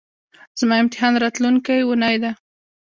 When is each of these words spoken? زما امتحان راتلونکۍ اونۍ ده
زما 0.59 0.75
امتحان 0.83 1.13
راتلونکۍ 1.23 1.79
اونۍ 1.85 2.15
ده 2.23 2.31